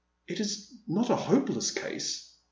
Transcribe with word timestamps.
"It 0.27 0.39
is 0.39 0.73
not 0.87 1.11
a 1.11 1.15
hopeless 1.15 1.69
case 1.69 2.33